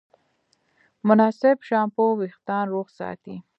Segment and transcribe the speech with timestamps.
[1.07, 3.35] مناسب شامپو وېښتيان روغ ساتي.